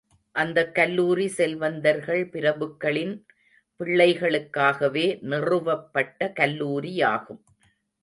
அந்தக் 0.35 0.75
கல்லூரி, 0.75 1.27
செல்வந்தர்கள், 1.27 2.29
பிரபுக்களின் 2.29 3.13
பிள்ளைகளுக்காகவே 3.79 5.19
நிறுவப்பட்ட 5.21 6.33
கல்லூரியாகும். 6.39 7.41